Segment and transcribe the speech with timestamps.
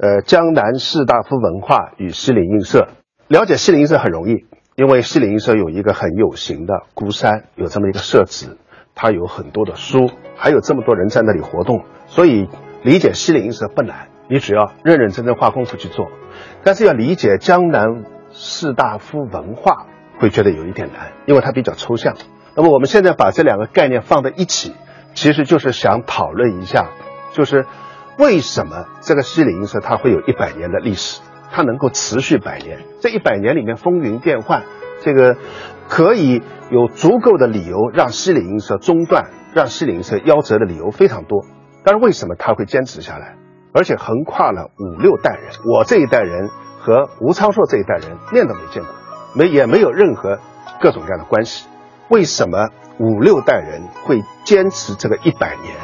[0.00, 2.86] 呃，江南士大夫文化与西泠印社。
[3.26, 8.56] 了解西泠印社很容易，因为西泠印社有一个很有形的孤山，有这么一个社址，
[8.94, 12.48] 它有很多的书，还有这么多人在那里活动，所以
[12.84, 16.06] 理解西泠印社不难，你只要认认真真花功夫去做。
[16.62, 19.86] 但是要理解江南士大夫文化，
[20.20, 22.14] 会觉得有一点难，因为它比较抽象。
[22.54, 24.74] 那么我们现在把这两个概念放在一起，
[25.14, 26.90] 其实就是想讨论一下，
[27.32, 27.66] 就是
[28.18, 31.20] 为什么这个西泠印社它会有一百年的历史。
[31.50, 34.64] 它能够持续百年，这一百年里面风云变幻，
[35.00, 35.34] 这个
[35.88, 41.46] 可以有足够的理由让西泠印社中断，让西泠印社夭折的理由非常多。
[41.86, 43.38] 但是为什么他会坚持下来，
[43.72, 45.52] 而且横跨了五六代人？
[45.64, 46.50] 我这一代人
[46.80, 48.92] 和吴昌硕这一代人面都没见过，
[49.34, 50.38] 没也没有任何
[50.82, 51.66] 各种各样的关系。
[52.10, 52.68] 为什么
[53.00, 55.74] 五六代人会坚持这个一百年？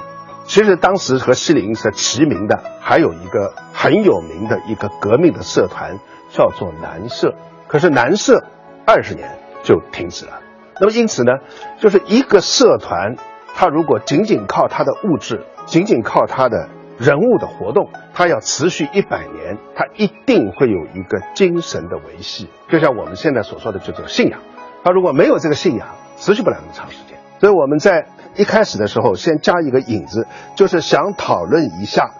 [0.54, 5.98] 其实当时和西泠印社齐名的还有一个很有名的一个革命的社团，
[6.30, 7.34] 叫做南社。
[7.66, 8.44] 可是南社
[8.86, 10.38] 二十年就停止了。
[10.78, 11.32] 那么因此呢，
[11.80, 13.16] 就是一个社团，
[13.56, 22.48] 它如果仅仅靠它的物质，仅仅靠它的人物的活动，它要持续一百年，它一定会有一个精神的维系。
[22.68, 24.38] 就像我们现在所说的这种信仰，
[24.84, 27.18] 它如果没有这个信仰，持续不了那么长时间。
[27.40, 28.06] 所以我们在。
[28.36, 32.10] 一开始的时候，先加一个引子，就是想讨论一下，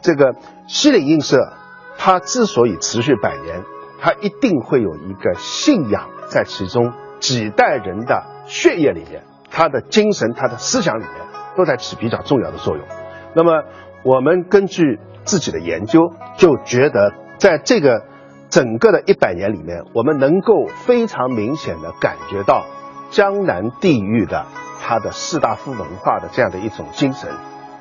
[0.00, 0.34] 这个
[0.66, 1.52] 西泠印社，
[1.98, 3.62] 它之所以持续百年，
[4.00, 11.12] 它一定会有一个信仰在其中，几代人的血液里面，他的精神、他的思想里面，
[11.56, 12.86] 都在起比较重要的作用。
[13.34, 13.64] 那么，
[14.04, 18.02] 我们根据自己的研究，就觉得在这个
[18.50, 22.64] 整个的一百年里面，我们能够非常明显的感觉到
[23.10, 24.46] 江南地域的。
[24.88, 27.28] 他的士大夫文化的这样的一种精神，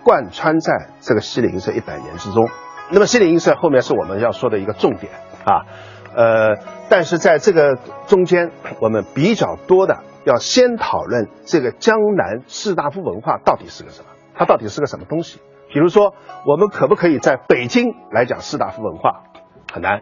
[0.04, 2.50] 贯穿在这个西泠印社一百年之中。
[2.90, 5.12] 那么西泠印社后面是我们要说的一个重点
[5.46, 5.68] 啊，
[6.16, 6.56] 呃，
[6.90, 15.40] 但是在这个中间，我们比较多的要先讨论这个江南士大夫文化到底是个什么，它到底是个什么东西？
[15.72, 16.16] 比如说，
[16.48, 19.26] 我们可不可以在北京来讲士大夫文化？
[19.72, 20.02] 很难，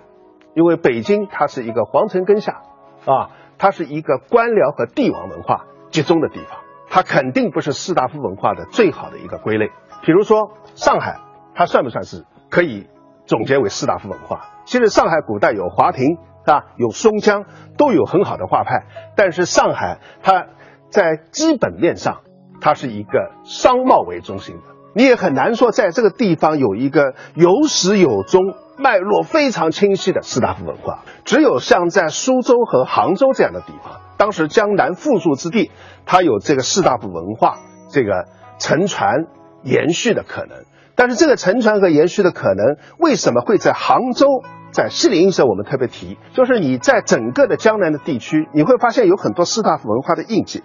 [0.54, 2.62] 因为北京它是一个皇城根下
[3.06, 6.60] 啊，它是一个官僚和帝王文化集中的地方。
[6.90, 9.70] 它肯定不是士大夫文化的最好的一个归类。
[10.04, 11.20] 比如说上海，
[11.56, 12.88] 它算不算是可以
[13.26, 14.50] 总结为士大夫文化？
[14.66, 17.46] 其实上海古代有华亭啊，有松江，
[17.78, 18.86] 都有很好的画派。
[19.16, 20.46] 但是上海它
[20.90, 22.22] 在基本面上，
[22.62, 24.62] 它是一个商贸为中心的，
[24.94, 28.42] 你也很难说在这个地方有一个有始有终、
[28.78, 31.04] 脉络非常清晰的士大夫文化。
[31.26, 34.02] 只有像在苏州和杭州这样的地方。
[34.18, 35.72] 当时江南富庶之地，
[36.06, 38.28] 它有这个士大夫文化这个
[38.60, 39.26] 沉传
[39.64, 40.64] 延续的可能。
[40.96, 44.28] 但是这个沉传和延续的可能，为什么会在杭州、
[44.72, 45.44] 在西泠印社？
[45.46, 50.62] 我们特别提，就是你在整个的江南的地区，你会发现有很多士大夫文化的印记，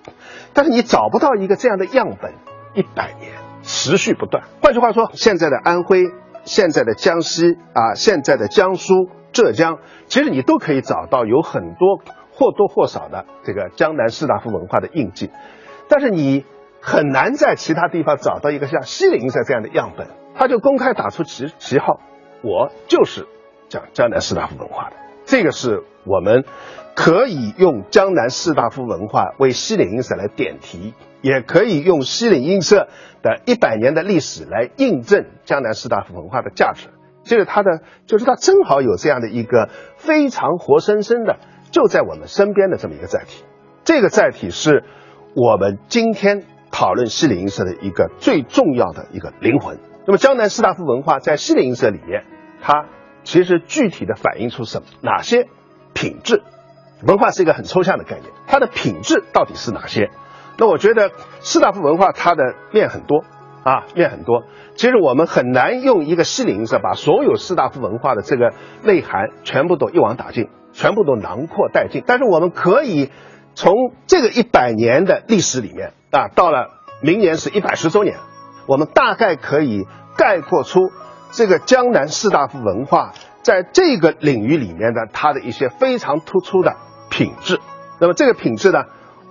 [0.52, 2.34] 但是你找不到一个这样的样本，
[2.74, 3.32] 一百年
[3.62, 4.44] 持续不断。
[4.60, 6.04] 换句话说，现在的安徽、
[6.48, 9.78] 现在的江西啊、现在的江苏、浙江，
[10.08, 12.00] 其实你都可以找到有很多。
[12.40, 15.28] 或多或少的这个江南士大夫文化的印记，
[15.88, 16.44] 但是你
[16.80, 20.06] 很难在其他地方找到一个像西泠印社这样的样本，
[20.36, 21.98] 他就公开打出旗旗号，
[22.44, 23.26] 我就是
[23.68, 24.94] 讲江南士大夫文化的。
[25.24, 26.44] 这个是我们
[26.94, 32.88] 可以用江南士大夫文化为西泠印社来点题，也可以用西泠印社
[33.22, 36.88] 的一百年的历史来印证江南士大夫文化的价值。
[37.24, 41.36] 就是它的，就是它正好有这样的一个非常活生生的。
[41.70, 43.44] 就在我们身边的这么一个载体，
[43.84, 44.84] 这个载体是
[45.34, 49.78] 我们今天讨论西泠印社的一个最重要的一个灵魂。
[50.06, 52.24] 那么江南士大夫文化在西泠印社里面，
[52.62, 52.86] 它
[53.24, 54.86] 其实具体的反映出什么？
[55.02, 55.48] 哪些
[55.92, 56.42] 品质？
[57.06, 60.08] 文化是一个很抽象的概念，它的品质到底是哪些？
[60.58, 62.42] 那我觉得士大夫文化它的
[62.72, 63.24] 面很多
[63.62, 64.42] 啊，面很多。
[64.74, 68.52] 其实我们很难用一个西泠印社把所有士大夫文化的这个
[68.82, 70.50] 内涵全部都一网打尽。
[70.70, 73.10] 全部都囊括殆尽，但是我们可以
[73.54, 73.72] 从
[74.06, 76.68] 这个一百年的历史里面啊，到了
[77.02, 78.18] 明年是一百十周年，
[78.68, 80.80] 我们大概可以概括出
[81.32, 83.12] 这个江南士大夫文化
[83.42, 86.76] 在这个领域里面的它的一些非常突出的
[87.10, 87.58] 品质。
[87.98, 88.84] 那么这个品质呢，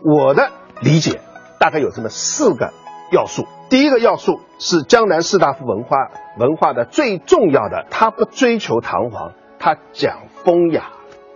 [0.04, 0.50] 我的
[0.82, 1.22] 理解
[1.60, 2.72] 大概有这么四个
[3.12, 3.48] 要素。
[3.70, 10.92] 第一个要素是江南士大夫文化文化的最重要的，他不追求堂皇，他讲风雅。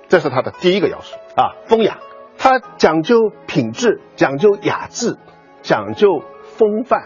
[0.07, 1.97] 这是他的第一个要素啊，风雅，
[2.37, 5.17] 他讲究品质，讲究雅致，
[5.61, 6.21] 讲究
[6.57, 7.03] 风范。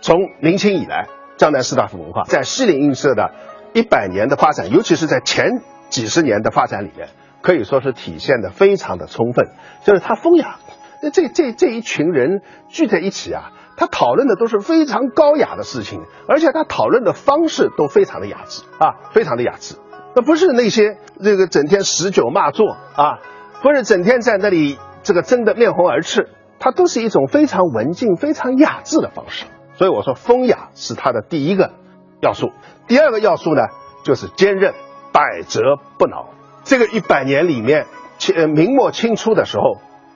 [0.00, 1.06] 从明清以来，
[1.36, 3.32] 江南士大夫文化在西泠印社的
[3.74, 7.08] 一百年的发展，尤其是在前几十年的发展里面，
[7.42, 9.50] 可以说是体现的非常的充分。
[9.84, 10.56] 就是他风雅，
[11.02, 19.76] 那这这这一群人聚在一起啊，他讨论的都是非常高雅的事情，而且他讨论的方式都非常的雅致啊，非常的雅致。
[20.14, 23.18] 那不是那些这个整天使酒骂作啊，
[23.62, 26.28] 不是整天在那里这个争得面红耳赤，
[26.58, 29.44] 它都是一种非常文静、非常雅致的方式。
[29.74, 31.72] 所以我说，风雅是它的第一个
[32.20, 32.50] 要素。
[32.88, 33.62] 第二个要素呢，
[34.02, 34.74] 就是坚韧、
[35.12, 35.60] 百折
[35.98, 36.30] 不挠。
[36.64, 37.86] 这个一百年里面，
[38.18, 39.62] 清明末清初的时候，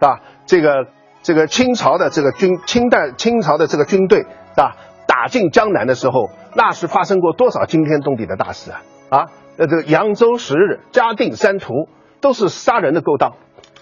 [0.00, 0.86] 啊，这个
[1.22, 8.82] 这个清朝的这个军，清代清朝的这个军队，啊，打进江南的时候，那是发生过多少惊天动地的大事啊！
[9.10, 9.26] 啊，
[9.58, 11.88] 呃，这个扬州十日、嘉定三屠，
[12.20, 13.32] 都是杀人的勾当。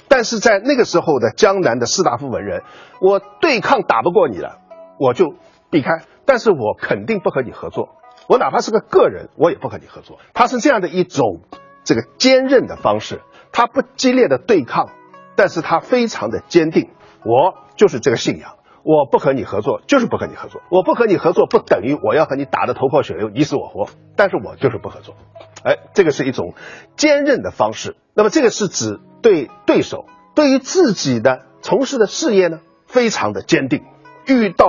[0.08, 2.62] 但是在那个时候的江南的士大夫文人，
[3.00, 4.58] 我对抗打不过你了，
[4.98, 5.34] 我就。
[5.72, 7.90] 避开，但是我肯定不和你合作。
[8.28, 10.18] 我哪怕是个个人，我也不和你合作。
[10.34, 11.42] 他是这样的一种
[11.84, 13.20] 这个坚韧的方式，
[13.52, 14.88] 他不激烈的对抗，
[15.36, 16.90] 但是他非常的坚定。
[17.24, 20.62] 我就是这个信仰，我不和你合作，就是不和你合作。
[20.70, 23.88] 我不和你合作，不等于我要和你打得头破血流，你死我活。
[24.16, 25.14] 但是我就是不合作。
[25.64, 26.54] 哎，这个是一种
[26.96, 27.96] 坚韧的方式。
[28.14, 33.84] 那么这个是指对对手，对于自己的从事的事业呢，非常的坚定。
[34.26, 34.66] 遇到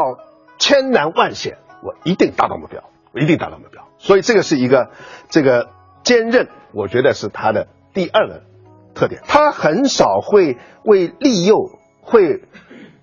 [0.57, 3.87] 千难万险，我一定达到目标，我一定达到目标。
[3.97, 4.89] 所以这个是一个
[5.29, 5.69] 这个
[6.03, 8.43] 坚韧，我觉得是他的第二个
[8.93, 9.21] 特点。
[9.25, 11.57] 他很少会为利诱、
[12.01, 12.41] 会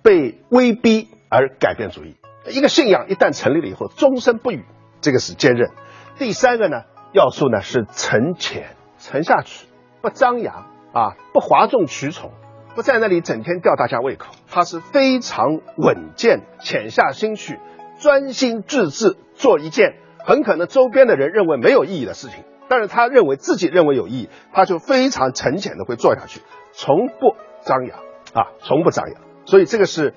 [0.03, 2.15] 被威逼而改变主意。
[2.49, 4.65] 一个信仰一旦成立了以后，终身不渝，
[5.01, 5.69] 这个是坚韧。
[6.17, 6.83] 第三个呢
[7.13, 9.67] 要素呢是沉潜，沉下去，
[10.01, 12.31] 不张扬啊，不哗众取宠。
[12.75, 17.59] 不在那里整天吊大家胃口，他是非常稳健、潜下心去、
[17.99, 26.39] 专心致志做一件很可能周边的人认为没有意义的事情，但是他认为自己认为有意义，他就非常沉潜的会做下去，
[26.71, 27.99] 从不张扬
[28.33, 29.21] 啊，从不张扬。
[29.45, 30.13] 所以这个是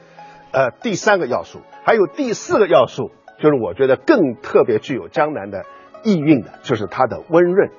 [0.52, 3.10] 呃第三个要素，还有第四个要素，
[3.40, 5.64] 就是我觉得更特别具有江南的
[6.04, 7.70] 意蕴的，就是他的温润，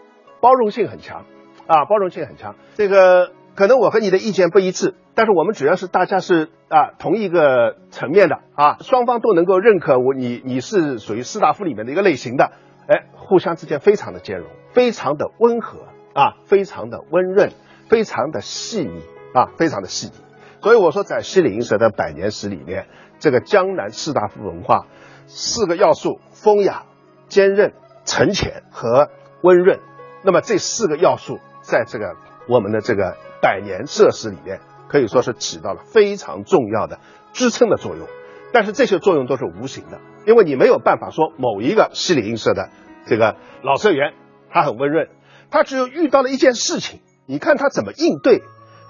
[0.41, 1.25] 包容性很强
[1.67, 3.31] 啊，包容性很强，这个。
[3.55, 12.45] 可能我和你的意见不一致，但是我们主要是大家是啊同一个层面的啊，双方都能够认可我你你是属于士大夫里面的一个类型的，
[12.87, 15.79] 哎，互相之间非常的兼容，非常的温和
[16.13, 17.51] 啊，非常的温润，
[17.89, 19.01] 非常的细腻
[19.33, 20.13] 啊，非常的细腻。
[20.61, 22.87] 所以我说，在西里银蛇的百年史里面，
[23.19, 24.87] 这个江南士大夫文化
[25.27, 26.83] 四个要素：风雅、
[27.27, 27.73] 坚韧、
[28.05, 29.09] 沉潜和
[29.41, 29.79] 温润。
[30.23, 32.15] 那么这四个要素在这个
[32.47, 33.15] 我们的这个。
[33.43, 36.99] 百年设施里面可以说是起到了非常重要的
[37.33, 38.07] 支撑的作用，
[38.53, 42.69] 但是这些作用都是无形的，因为你没有办法说某一个西里印社的
[43.05, 44.13] 这个老社员
[44.53, 45.09] 他很温润，
[45.49, 48.43] 他只有遇到了一件事情，你看他怎么应对，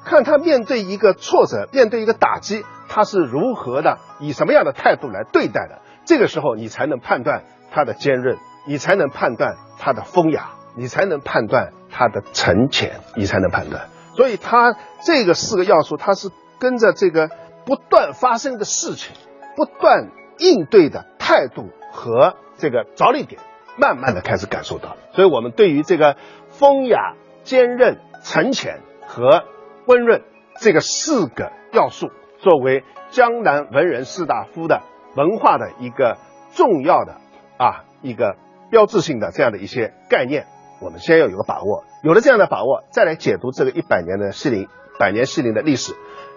[0.06, 8.38] 看他面对一个挫折，面对一个打击，他是如何的以什么样的态度来对待的，这个时候你才能判断他的坚韧，
[8.68, 13.88] 你才能判断他的风雅，你才能判断他的沉潜，你才能判断。
[14.16, 16.30] 所以，他这个四个要素，它是
[16.60, 17.30] 跟着这个
[17.66, 19.16] 不断发生的事情、
[19.56, 23.42] 不断应对的态度和这个着力点，
[23.78, 24.96] 慢慢的开始感受到。
[25.14, 26.18] 所以我们对于这个
[26.50, 29.44] 风雅、坚韧、沉潜和
[29.86, 30.24] 温润
[30.60, 34.82] 这个四个要素，作为江南文人士大夫的
[35.16, 36.18] 文化的一个
[36.54, 37.18] 重要的
[37.58, 38.36] 啊一个
[38.70, 40.46] 标志性的这样的一些概念。
[40.82, 44.68] 我们先要有个把握，有了这样的把握，再来解读这个一百年的西陵，
[45.00, 45.94] 百年西陵的历史，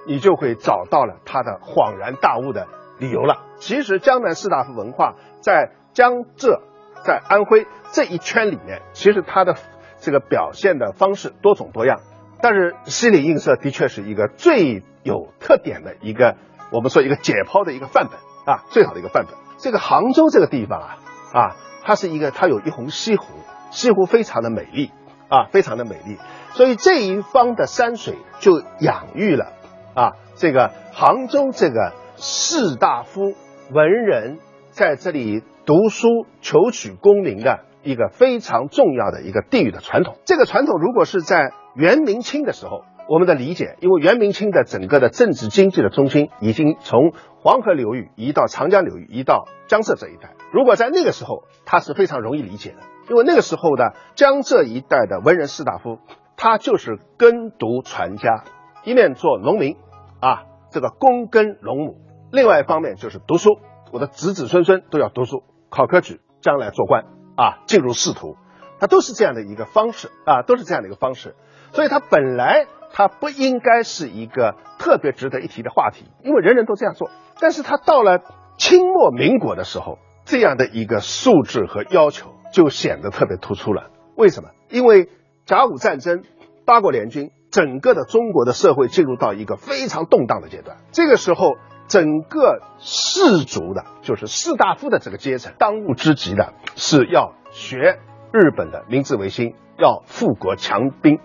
[0.07, 2.69] 你就会找到了他的恍然大悟的
[3.01, 3.39] 理由了。
[3.59, 6.63] 其实江南士大夫文化在江浙、
[7.05, 9.57] 在安徽这一圈里面，其实它的
[10.01, 12.01] 这个表现的方式多种多样，
[12.41, 16.37] 但是西里印社的确是一个最有特点的一个，
[16.73, 19.35] 我们说一个解剖的一个范本啊，最好的一个范本。
[19.59, 20.99] 这个杭州这个地方啊，
[21.33, 23.27] 啊，它是一个，它有一泓西湖。
[23.73, 24.93] 西湖非常的美丽
[25.29, 26.17] 啊，非常的美丽，
[26.53, 29.53] 所以这一方的山水就养育了
[29.93, 33.35] 啊这个杭州这个士大夫
[33.73, 34.39] 文人
[34.71, 40.17] 在这里读书求取功名的一个非常重要的一个地域的传统。
[40.25, 50.35] 这个传统如果是在元明清的时候，我们的理解，因为元明清的整个的政治经济的中心已经从黄河流域移到长江流域，移到江浙这一带。
[50.53, 52.77] 如果在那个时候，它是非常容易理解的。
[53.11, 55.99] 因为那个时候的江浙一带的文人士大夫，
[56.37, 58.45] 他就是耕读传家，
[58.85, 59.77] 一面做农民，
[60.21, 61.95] 啊，这个躬耕农亩；
[62.33, 63.59] 另外一方面就是读书，
[63.93, 67.05] 我的子子孙孙都要读书，考科举，将来做官，
[67.37, 68.37] 啊，进入仕途。
[68.79, 71.35] 它都是这样的一个方式啊，都是这样的一个方式。
[71.73, 77.11] 所以它本来它不应该是一个特别值得一提的话题，因为人人都这样做。
[77.41, 78.21] 但是它到了
[78.59, 83.91] 清末民国的时候，这样的一个素质和要求就显得特别突出了。
[84.15, 84.51] 为什么？
[84.69, 85.09] 因为
[85.45, 86.23] 甲午战争、
[86.65, 90.79] 八国联军，整个的中国的社会进入到一个非常动荡的阶段。
[90.93, 91.57] 这个时候，
[91.89, 97.99] 整个士族的，就是士大夫的这个阶层，当务之急的是要学。
[98.33, 101.21] 日本的明治维新要富国强兵，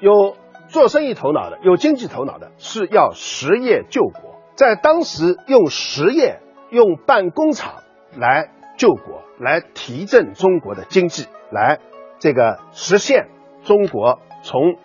[0.00, 0.34] 有
[0.68, 4.40] 做生意头脑的，有经济头脑的，是要实业救国。
[4.56, 7.74] 在当时，用实业、用办工厂
[8.16, 11.78] 来救国，来提振中国的经济，来
[12.18, 13.28] 这个实现
[13.62, 14.76] 中国从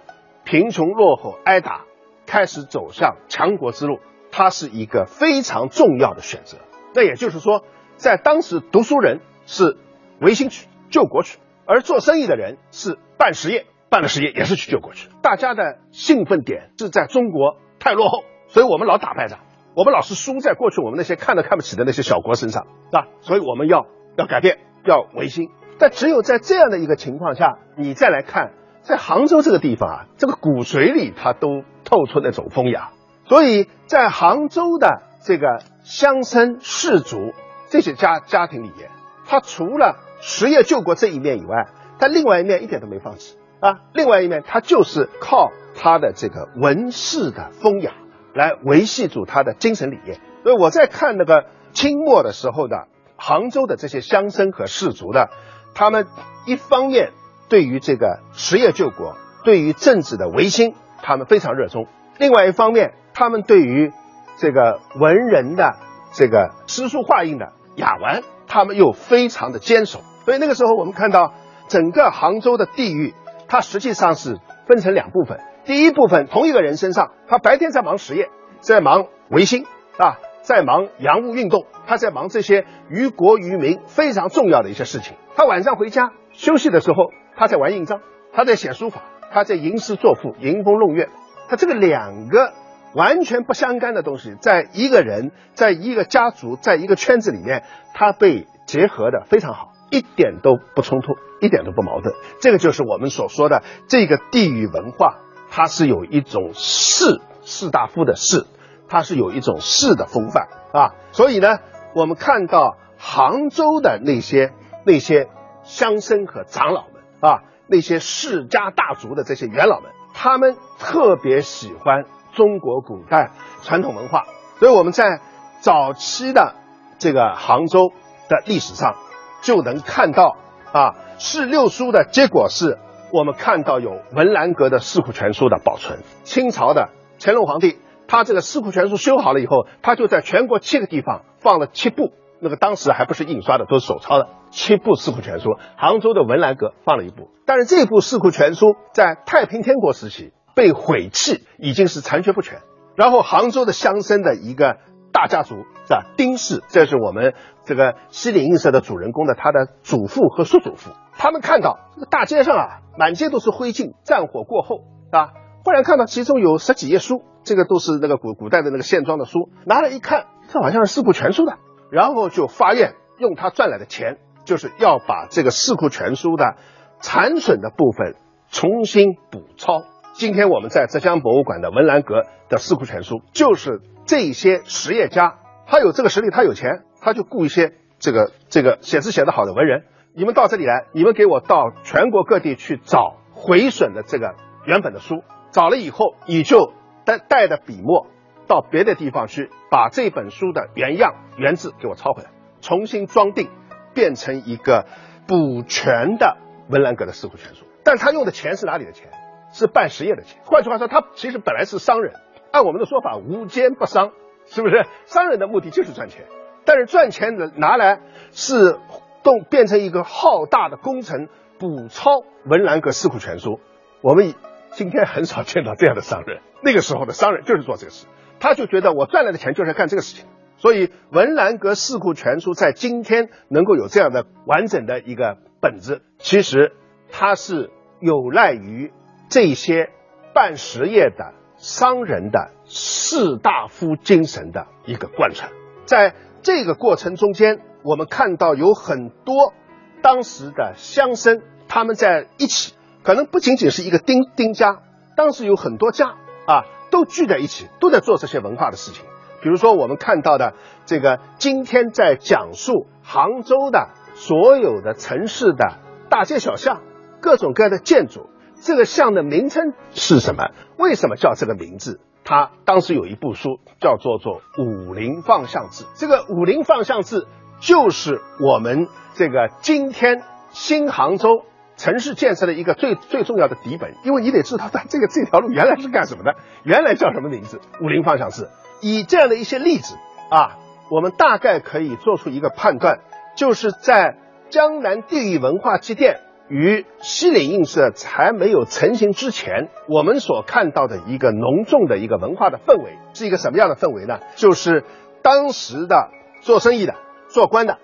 [0.43, 1.85] 贫穷落后挨打
[2.27, 3.99] 开始走向强国之路，
[4.31, 6.57] 它是一个非常重要的选择。
[6.93, 7.63] 那也就是说，
[7.95, 9.77] 在当时，读书人是
[10.19, 11.39] 维新去救国去。
[11.65, 15.09] 而做生意的人是办实业，办了实业也是去救国去。
[15.21, 19.39] 大家的兴奋点是在中国太落后，所以我们老打败仗，
[19.73, 23.07] 我们老是输在过去我们那些看都看不起的那些小国身上，是吧？
[23.21, 23.85] 所以我们要
[24.17, 25.49] 要改变，要维新。
[25.77, 32.91] 但只有在这样的一个情况下，你再来看，在杭州这个地方啊，这个骨髓里它都透出那种风雅。
[33.31, 37.31] 所以在杭州的这个乡绅士族
[37.69, 38.89] 这些家家庭里面，
[39.25, 43.79] 他除了实业救国这一面以外，他另外一面一点都没放弃啊！
[43.93, 47.93] 另外一面，他就是靠他的这个文士的风雅
[48.33, 50.19] 来维系住他的精神理念。
[50.43, 55.29] 所以我在看那个清末的时候的杭州的这些乡绅和士族的，
[55.73, 56.05] 他们
[56.45, 57.13] 一方面
[57.47, 61.85] 对于这个实业救国、对于政治的维新，他们非常热衷；
[62.19, 63.91] 另外一方面，他们对于
[64.37, 65.75] 这个文人的
[66.11, 69.99] 这个诗书画印的雅玩，他们又非常的坚守。
[70.25, 71.33] 所以那个时候，我们看到
[71.67, 73.13] 整个杭州的地域，
[73.47, 74.37] 它实际上是
[74.67, 75.39] 分成两部分。
[75.63, 79.65] 第一部分，同一个人身上，他白天在忙实业，在忙维新
[79.97, 85.17] 啊，在忙洋务运动，他在忙这些于国于民非常重要的一些事情。
[85.35, 88.01] 他晚上回家休息的时候，他在玩印章，
[88.33, 89.01] 他在写书法，
[89.31, 91.09] 他在吟诗作赋、吟风弄月。
[91.47, 92.53] 他这个两个
[92.93, 99.71] 完全不相干的东西，在一个人、在一个家族、在一个圈子里面，它被结合的非常好。
[99.89, 102.15] 一点都不冲突，一点都不矛盾。
[102.39, 105.17] 这个就是我们所说的这个地域文化，
[105.49, 108.45] 它是有一种士士大夫的士，
[108.87, 110.95] 它是有一种士的风范啊。
[111.11, 111.57] 所以呢，
[111.93, 114.53] 我们看到杭州的那些
[114.85, 115.27] 那些
[115.63, 124.25] 乡绅和长老们啊，那些世家大族的这些元老们，他们特别喜欢中国古代传统文化。
[124.59, 125.19] 所以我们在
[125.59, 126.55] 早期的
[126.97, 127.91] 这个杭州
[128.29, 128.95] 的历史上。
[129.43, 130.37] 就能看到
[130.71, 132.77] 啊，是六书的结果是，
[133.11, 136.01] 我们看到有文澜阁的《四库全书》的保存。
[136.23, 145.49] 清朝的乾隆皇帝，他这个《四库全书》修好了以后，他就在全国七个地方放了七部，那个当时还不是印刷的，都是手抄的七部《四库全书》。
[145.75, 152.59] 杭州的文澜阁放了一部，但是这部《四库全书》在太平天国时期被毁弃，已经是残缺不全。
[152.95, 154.77] 然后杭州的乡绅的一个。
[155.13, 156.05] 大家族是吧？
[156.15, 157.33] 丁氏，这是我们
[157.65, 160.91] 这个西泠印社的主人公的他的祖父和叔祖父。
[161.11, 162.67] 他们看到这个大街上啊，
[162.97, 165.31] 满街都是灰烬，战火过后啊，
[165.65, 171.57] 忽然看到其中有十几页书，这个都是那个古古代的那个线装的书，拿来一看，这好像是《四库全书》的，
[171.91, 176.55] 然后就发愿用他赚来的钱，就是要把这个《四库全书》的
[177.01, 178.15] 残损的部分
[178.49, 179.83] 重新补抄。
[180.13, 183.81] 今天我们在浙江博物馆的文澜阁的《四库全书》，就是。
[184.03, 185.37] 这些实业家，
[185.67, 189.83] 他有这个实力，他有钱，他就雇一些这个这个写字写得好的文人。
[190.13, 194.33] 你们到这里来，你们给我到全国各地去找毁损的这个
[194.65, 196.73] 原本的书，找了以后，你就
[197.05, 198.07] 带带着笔墨
[198.47, 203.49] 到别的地方去，把这本书的原样原字给我抄回来，重新装订，
[203.93, 204.87] 变成一个
[205.27, 206.37] 补全的
[206.69, 207.65] 文澜阁的四库全书。
[207.85, 209.09] 但是他用的钱是哪里的钱？
[209.51, 210.41] 是办实业的钱。
[210.45, 212.13] 换句话说，他其实本来是商人。
[212.51, 214.11] 按我们的说法，无奸不商，
[214.45, 214.85] 是不是？
[215.05, 216.25] 商人的目的就是赚钱，
[216.65, 218.77] 但是赚钱的拿来是
[219.23, 221.29] 动变成一个浩大的工程，
[221.59, 223.59] 补抄文澜阁四库全书。
[224.01, 224.33] 我们
[224.71, 226.41] 今天很少见到这样的商人。
[226.61, 228.05] 那个时候的商人就是做这个事，
[228.39, 230.25] 他就觉得我赚来的钱就是干这个事情。
[230.57, 236.73] 所以文澜阁四库全书在今天能够有这样的完整的一个本子，其实
[237.09, 238.91] 它是有赖于
[239.31, 239.89] 这些
[240.35, 241.33] 办实业的。
[241.57, 245.51] 商人的士大夫精神的一个贯穿，
[245.85, 249.53] 在这个过程中间，我们看到有很多
[250.01, 252.73] 当时的乡绅，他们在一起，
[253.03, 254.79] 可能不仅仅是一个丁丁家，
[255.15, 256.15] 当时有很多家
[256.47, 259.05] 啊，都聚在一起，都在做这些文化的事情。
[259.43, 260.55] 比如说我们看到的
[260.87, 265.77] 这个，今天在讲述杭州的所有的城市的
[266.09, 266.81] 大街小巷，
[267.21, 270.51] 各种各样的建筑，这个像的名称是什么？
[270.77, 271.99] 为什么叫这个名字？
[272.23, 277.21] 他当时有一部书叫做做《武林放相志》，这个《武林放相志》
[277.59, 281.43] 就是我们这个今天新杭州
[281.77, 288.43] 城市建设的一个最最重要的底本，因为你得知道它这个这条路原来是干什么的，原来叫什么名字，《武林放相志》。
[288.81, 289.95] 以这样的一些例子
[290.29, 290.57] 啊，
[290.91, 292.99] 我们大概可以做出一个判断，
[293.35, 294.17] 就是在
[294.51, 296.19] 江南地域文化积淀
[296.51, 304.19] 与西泠印社还没有成型之前，我们所看到的一个浓重的一个文化的氛围是一个什么样的氛围呢？
[304.35, 304.83] 就是
[305.23, 306.09] 当时的
[306.41, 306.95] 做生意的、
[307.29, 307.77] 做官的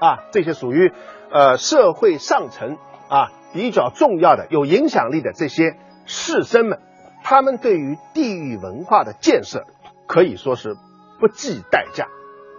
[0.00, 0.90] 啊，这些属于
[1.30, 2.78] 呃社会上层
[3.10, 5.76] 啊比较重要的、有影响力的这些
[6.06, 6.80] 士绅们，
[7.22, 9.64] 他们对于地域文化的建设。
[10.06, 10.76] 可以说是
[11.18, 12.08] 不计代价，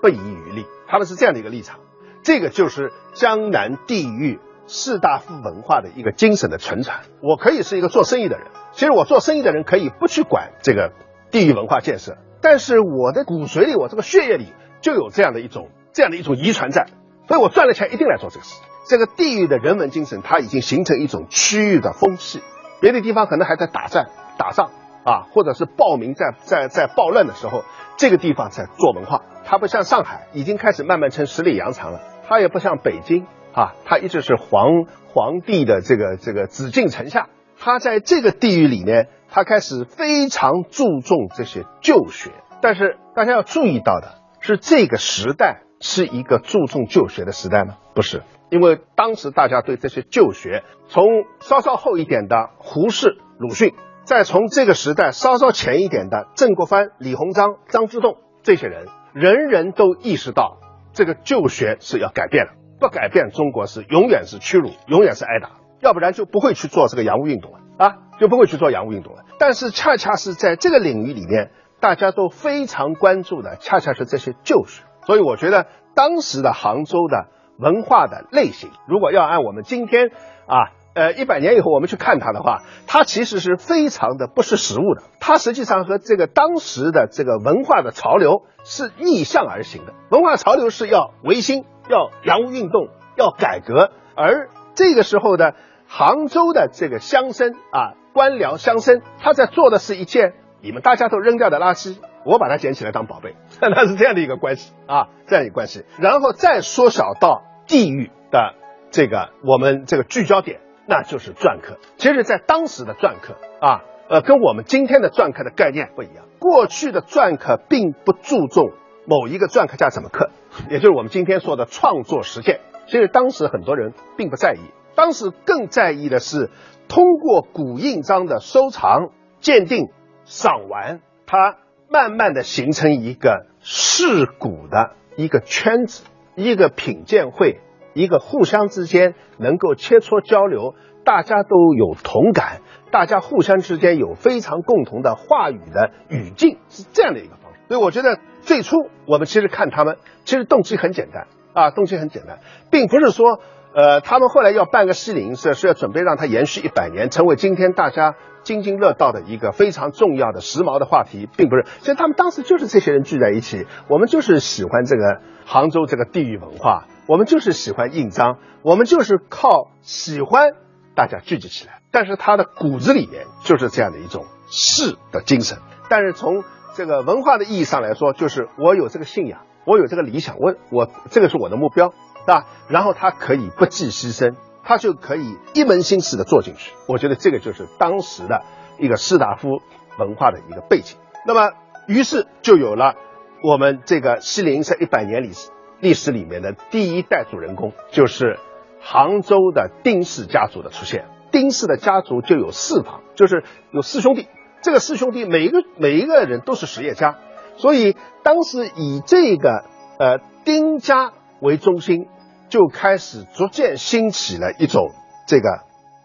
[0.02, 1.80] 不遗余力，他们是这样的一个立场。
[2.24, 7.02] 这个就是江南地域士大夫文化的一个精神的存传。
[7.22, 10.92] 我可以是一个做生意的人，其实我做生意的人可以不去管这个
[11.32, 16.88] 地域文化建设，但是我的骨髓里，我这个血液里就有这样的一种这样的一种遗传在，
[17.28, 18.62] 所以我赚了钱一定来做这个事。
[18.88, 22.42] 这个地域的人文精神，它已经形成一种区域的风气，
[22.82, 24.08] 别的地方可能还在打战
[24.38, 24.70] 打仗。
[25.06, 27.64] 啊，或者是暴民在在在暴乱的时候，
[27.96, 29.22] 这个地方在做文化。
[29.44, 32.00] 它不像上海，已经开始慢慢成十里洋场了。
[32.28, 37.30] 它也不像北京啊，他一直是皇皇帝的这个这个紫禁城下。
[37.58, 42.32] 他在这个地域里面，他开始非常注重这些旧学。
[42.62, 47.78] 但是大家要注意到的是，这个时代是一个注重旧学的时代吗？
[47.94, 51.06] 不是，因为当时大家对这些旧学，从
[51.40, 53.74] 稍稍后一点的胡适、鲁迅。
[54.04, 60.58] 再从这个时代稍稍前一点的曾国藩、李鸿章、张之洞这些人，人人都意识到
[60.94, 69.24] 这个旧学是要改变了，不改变中国是永远是屈辱，永远是挨打，要不然就不会去做这个洋务运动了啊，就不会去做洋务运动了。
[69.40, 74.84] 但是恰恰是在这个领域里面，大家都非常关注的，恰恰是这些旧学。
[75.06, 77.28] 所以我觉得当时的杭州的
[77.60, 80.10] 文化的类型，如果要按我们今天
[80.48, 80.72] 啊。
[80.96, 85.04] 呃，一百年以后我们去看它的话，它其实是非常的不识时务的。
[85.20, 89.92] 它实际上和这个当时的这个文化的潮流是逆向而行的。
[90.10, 95.56] 文化潮流是要维新、要洋务运动、要改革，而这个时候的
[95.88, 105.86] 杭州的这个乡绅啊，官僚乡绅，他在做的是一件你们大家都扔掉的垃圾，我把它捡起来当宝贝， 那是这样的一个关系啊，这样一个关系。
[106.00, 108.54] 然后再缩小到地域的
[108.92, 110.62] 这个我们这个聚焦点。
[110.88, 111.80] 那就是篆刻。
[111.98, 116.26] 其实，在当时的篆刻啊，呃，跟我们今天的篆刻的概念不一样。
[116.38, 118.70] 过去的篆刻并不注重
[119.06, 120.32] 某一个篆刻家怎么刻，
[120.70, 122.62] 也就是我们今天说的创作实践。
[122.88, 124.60] 其实当时很多人并不在意，
[124.96, 126.50] 当时更在意的是
[126.88, 129.90] 通过古印章的收藏、鉴定、
[130.24, 136.04] 赏玩，它慢慢的形成一个世古的一个圈子，
[136.36, 137.62] 一个品鉴会。
[137.94, 142.60] 一个互相之间能够切磋交流，大家都有同感，
[142.92, 147.36] 大家互相之间有非常共同的话语的语境，是这样的一个。
[147.68, 153.40] 所以我觉得最初我们其实看他们，其实动机很简单啊，动机很简单，并不是说，
[153.74, 161.66] 呃，他们后来要办个西泠社，是要准备让它延续一百年，成为今天大家津津乐道的一个非常重要的时髦的话题，并不是。
[161.80, 166.86] 其实他们当时就是这些人聚在一起，我们就是喜欢这个杭州这个地域文化。
[167.08, 170.54] 我们就是喜欢印章，我们就是靠喜欢
[170.96, 171.82] 大家聚集起来。
[171.92, 175.60] 但是他的骨子里面就是这样的一种士的精神。
[175.88, 176.44] 但是从
[176.76, 182.48] 这个文化的意义上来说，就是我有这个信仰，我有这个理想，我我这个是我的目标，是吧？
[182.68, 186.74] 然后他可以不计牺牲，他就可以一门心思的做进去。
[186.88, 188.44] 我觉得这个就是当时的
[188.78, 189.62] 一个士大夫
[189.98, 190.98] 文化的一个背景。
[191.26, 191.54] 那么，
[191.88, 192.96] 于是就有了
[193.42, 195.50] 我们这个西泠社一百年历史。
[195.80, 198.40] 历史里面的第一代主人公就是
[198.82, 201.06] 杭州的丁氏家族的出现。
[201.32, 204.28] 丁氏的家族就有四房，就是有四兄弟。
[204.66, 207.20] 这个四兄弟每一个每一个人都是实业家，
[207.56, 209.64] 所以当时以这个
[210.00, 212.08] 呃丁家为中心，
[212.50, 214.90] 就开始逐渐兴起了一种
[215.28, 215.60] 这个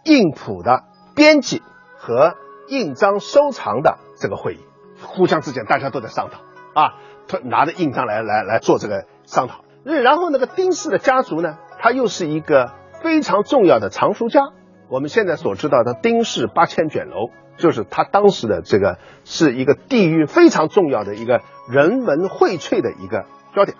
[0.05, 1.62] 印谱的编辑
[1.96, 2.35] 和
[2.68, 4.59] 印章收藏的这个会议。
[5.01, 6.40] 互相之间大家都在商讨
[6.79, 6.96] 啊，
[7.29, 9.07] 他拿着印章来来来做这个。
[9.25, 14.40] 商讨，然后那个丁氏的家族呢，他又是一个非常重要的藏书家
[14.90, 23.24] 我们现在所知道的丁氏八千卷楼，就是他当时的这个是一个地域非常重要的一个人文荟萃的一个
[23.55, 23.76] 焦点。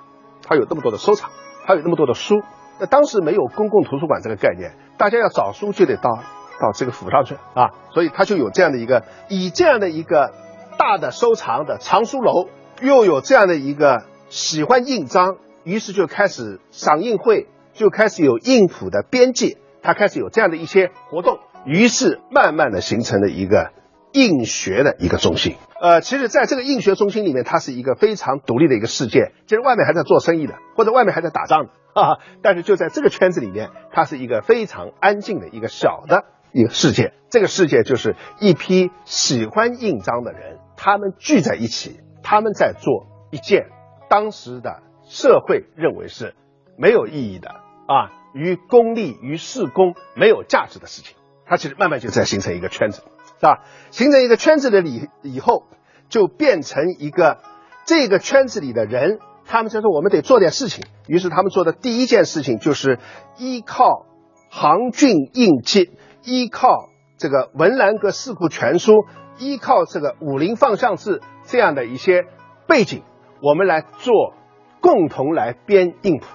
[0.47, 1.31] 他有那么多的收藏，
[1.67, 2.43] 他有那么多的书。
[2.79, 6.21] 那当时没有公共图书馆这个概念，大家要找书就得到
[6.61, 10.33] 到这个府上去啊，所以他就有这样的一个以这样的一个
[10.79, 12.49] 大的收藏的藏书楼，
[12.81, 23.73] 又有这样的一个喜欢印章，于是就开始赏印会，就开始有印谱的编辑，他开始有这样的一些活动，于是慢慢的形成了一个
[24.13, 25.57] 印学的一个中心。
[25.81, 32.19] 呃，其实，在这个印学中心里面，它是一个非常独立的一个世界，就是外面还在做生意的，或者外面还在打仗的 啊。
[32.43, 37.15] 但是就在这个圈子里面，它是一个非常安静的一个小的一个世界。
[37.31, 43.69] 这个世界就是一批喜欢印章的人，他们聚在一起，他们在做一件
[44.11, 46.35] 当时的社会认为是
[46.77, 47.51] 没有意义的
[47.87, 51.17] 啊，于功利、与事功没有价值的事情。
[51.47, 53.03] 它其实慢慢就在形成一个圈子。
[53.41, 53.63] 是吧？
[53.91, 55.65] 形成一个圈子的里以后，
[56.11, 57.39] 就变成一个
[57.87, 60.85] 这个圈子里的人，他们就说我们得做点事情。
[61.09, 62.99] 于是他们做的第一件事情就是
[63.39, 64.05] 依靠
[64.51, 65.91] 杭郡印记，
[66.23, 68.93] 依靠这个文澜阁四库全书，
[69.39, 72.27] 依靠这个武林放相志这样的一些
[72.69, 73.03] 背景，
[73.43, 74.35] 我们来做，
[74.83, 76.27] 共同来编印谱，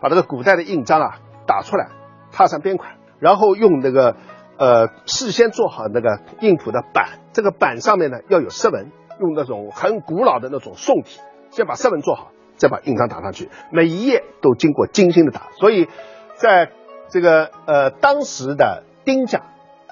[0.00, 1.88] 把这个古代的印章啊打出来，
[2.30, 4.14] 踏上边款，然后用那个。
[4.60, 15.50] 呃，事先做好那个印谱的板，这个板上面呢要有色纹，用那种很古老的那种宋体，先把色纹做好，再把印章打上去，每一页都经过精心的打。
[15.60, 15.86] 所以，
[16.34, 16.72] 在
[17.08, 19.44] 这个呃当时的丁甲，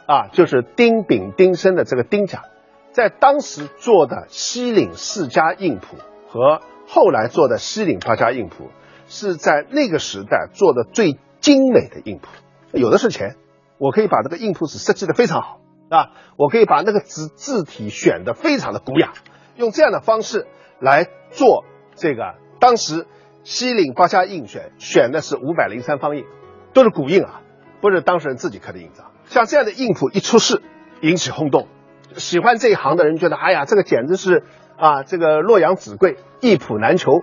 [0.09, 2.43] 啊，就是丁丙丁申的这个丁甲，
[2.91, 5.97] 在当时做的西岭四家印谱
[6.29, 8.71] 和后来做的西岭八家印谱，
[9.07, 12.27] 是在那个时代做的最精美的印谱，
[12.73, 13.37] 有的是钱。
[13.79, 19.13] 我可以把这个印谱纸设计的非常好，啊，我可以把那个字字体选的非常的古雅，
[19.55, 20.49] 用这样的方式
[20.81, 22.35] 来做这个。
[22.59, 23.07] 当时
[23.45, 26.25] 西岭八家印选选的是五百零三方印，
[26.73, 27.43] 都是古印啊，
[27.81, 29.13] 不是当事人自己刻的印章。
[29.27, 30.61] 像这样的印谱一出世，
[31.01, 31.69] 引起轰动，
[32.17, 34.43] 喜欢这一行的人觉得，哎呀，这个简直是
[34.77, 37.23] 啊，这个洛阳纸贵，一谱难求。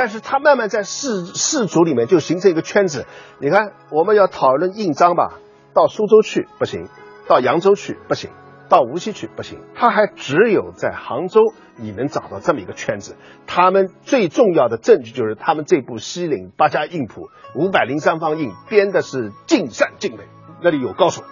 [0.00, 3.04] 但是他慢慢在世世族里面就形成一个圈子。
[3.38, 5.34] 你看，我们要讨论印章吧。
[5.74, 6.88] 到苏州去不行，
[7.28, 8.30] 到扬州去不行，
[8.70, 13.18] 到无锡去不行，他还只有在杭州你能找到这么一个圈子。
[13.46, 20.24] 他们最重要的证据就是他们这部西岭八家印谱五百零三方印编的是尽善尽美，
[20.62, 21.24] 那里有高手，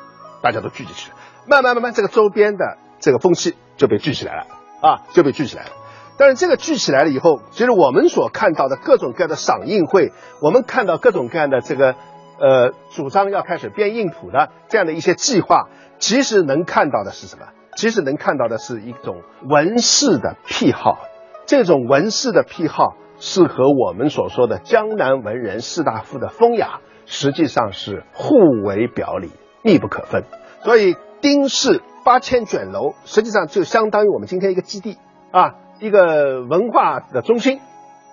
[0.43, 1.17] 大家都聚集起来，
[1.49, 4.43] 慢慢慢慢这个周边的这个风气就被聚起来了
[4.83, 5.71] 啊，就被聚起来了。
[6.19, 11.95] 但是这个聚起来了以后，其实我们所看到的各种各样的赏印会，我们看到各种各样的这个。
[12.41, 17.47] 呃，主张要开始编印谱的这样的一些计划，其实能看到的是什么？
[17.75, 21.01] 其实能看到的是一种文士的癖好。
[21.47, 29.33] 这种文士的癖好是和我们所说的江南文人士大夫的风雅，实际上是互为表里，
[29.65, 30.23] 密不可分。
[30.63, 34.97] 所以丁氏八千卷楼，实际上就相当于我们今天一个基地
[35.33, 37.61] 啊，一个文化的中心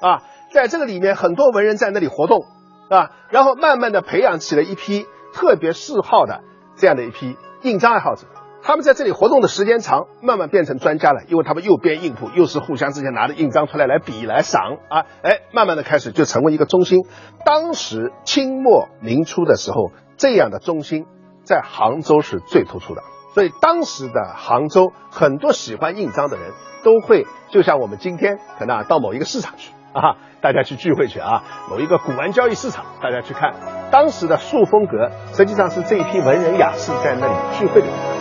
[0.01, 2.45] 啊，在这个里面，很多文人在那里活动。
[2.87, 6.41] 啊，然后慢慢的培养起了一批特别嗜好的
[6.75, 8.27] 这样的一批印章爱好者，
[8.61, 17.07] 他们在这里活动的时间长，慢慢变成专家了，因为他们又编印谱，又是互相之间拿着印章出来来比来赏啊，哎，慢慢的开始就成为一个中心。
[17.43, 21.07] 当时清末明初的时候，这样的中心
[21.43, 23.01] 在杭州是最突出的，
[23.35, 29.71] 所以当时的杭州很多喜欢印章的人都会，就像我们今天可能啊到某一个市场去。
[29.91, 31.41] 啊，大家去聚会去啊！
[31.69, 33.53] 某一个古玩交易市场，大家去看
[33.91, 38.14] 当时的塑风阁，实际上是这一批文人雅士在那里聚会的。